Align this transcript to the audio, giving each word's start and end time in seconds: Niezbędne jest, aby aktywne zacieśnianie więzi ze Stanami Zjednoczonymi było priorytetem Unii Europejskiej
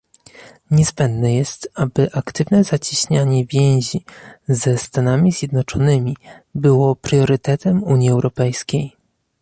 Niezbędne 0.71 1.33
jest, 1.33 1.71
aby 1.75 2.09
aktywne 2.13 2.63
zacieśnianie 2.63 3.45
więzi 3.45 4.05
ze 4.47 4.77
Stanami 4.77 5.31
Zjednoczonymi 5.31 6.15
było 6.55 6.95
priorytetem 6.95 7.83
Unii 7.83 8.09
Europejskiej 8.09 8.95